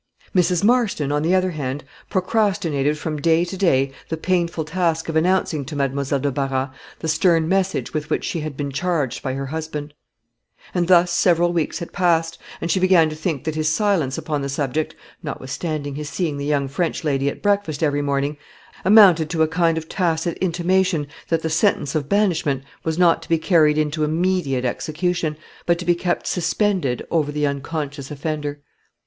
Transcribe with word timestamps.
Mrs. 0.35 0.63
Marston, 0.63 1.11
on 1.11 1.21
the 1.21 1.35
other 1.35 1.51
hand, 1.51 1.83
procrastinated 2.09 2.97
from 2.97 3.21
day 3.21 3.45
to 3.45 3.55
day 3.55 3.91
the 4.09 4.17
painful 4.17 4.65
task 4.65 5.09
of 5.09 5.15
announcing 5.15 5.63
to 5.65 5.75
Mademoiselle 5.75 6.17
de 6.21 6.31
Barras 6.31 6.69
the 6.97 7.07
stern 7.07 7.47
message 7.47 7.93
with 7.93 8.09
which 8.09 8.23
she 8.23 8.39
had 8.39 8.57
been 8.57 8.71
charged 8.71 9.21
by 9.21 9.35
her 9.35 9.45
husband. 9.45 9.93
And 10.73 10.87
thus 10.87 11.11
several 11.11 11.53
weeks 11.53 11.77
had 11.77 11.93
passed, 11.93 12.39
and 12.59 12.71
she 12.71 12.79
began 12.79 13.11
to 13.11 13.15
think 13.15 13.43
that 13.43 13.53
his 13.53 13.69
silence 13.69 14.17
upon 14.17 14.41
the 14.41 14.49
subject, 14.49 14.95
notwithstanding 15.21 15.93
his 15.93 16.09
seeing 16.09 16.37
the 16.37 16.45
young 16.47 16.67
French 16.67 17.03
lady 17.03 17.29
at 17.29 17.43
breakfast 17.43 17.83
every 17.83 18.01
morning, 18.01 18.37
amounted 18.83 19.29
to 19.29 19.43
a 19.43 19.47
kind 19.47 19.77
of 19.77 19.87
tacit 19.87 20.35
intimation 20.39 21.05
that 21.29 21.43
the 21.43 21.49
sentence 21.51 21.93
of 21.93 22.09
banishment 22.09 22.63
was 22.83 22.97
not 22.97 23.21
to 23.21 23.29
be 23.29 23.37
carried 23.37 23.77
into 23.77 24.03
immediate 24.03 24.65
execution, 24.65 25.37
but 25.67 25.77
to 25.77 25.85
be 25.85 25.93
kept 25.93 26.25
suspended 26.25 27.05
over 27.11 27.31
the 27.31 27.45
unconscious 27.45 28.09
offender. 28.09 28.63